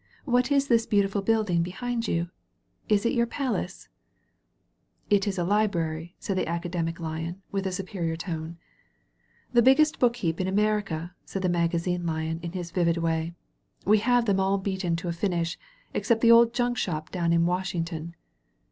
[0.25, 2.31] What is this beautiful building behind you?
[2.89, 3.87] Is it your Palace?
[5.11, 8.57] "It is a Library,*' said the Academic Lion, with a superior tone.
[9.53, 13.35] "The biggest book heap in America," said the Magazine Lion in his vivid way.
[13.85, 15.55] "We have them all beaten to a finish—
[15.93, 18.15] except the old junk shop down in Washington."